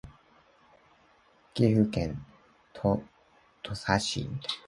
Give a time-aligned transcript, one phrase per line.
[1.53, 2.25] 岐阜県
[2.73, 3.03] 土
[3.71, 4.27] 岐市